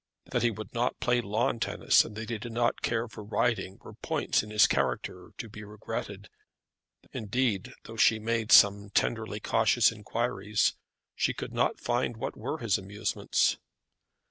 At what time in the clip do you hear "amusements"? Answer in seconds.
12.79-13.57